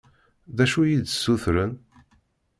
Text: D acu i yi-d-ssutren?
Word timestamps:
D 0.55 0.57
acu 0.63 0.79
i 0.83 0.89
yi-d-ssutren? 0.89 1.71